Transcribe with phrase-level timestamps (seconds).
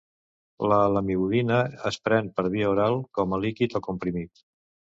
[0.71, 1.59] La lamivudina
[1.91, 4.47] es pren per via oral com a líquid o comprimit.